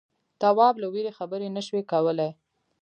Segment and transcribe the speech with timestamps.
[0.41, 2.31] تواب له وېرې خبرې نه شوې کولای.